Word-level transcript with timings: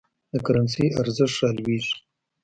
د 0.31 0.33
کرنسۍ 0.45 0.85
ارزښت 1.01 1.35
رالویږي. 1.41 1.93